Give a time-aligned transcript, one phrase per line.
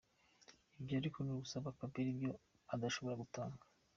[0.79, 2.31] Ibyo ariko ni ugusaba Kabila ibyo
[2.73, 3.63] adashobora gutanga.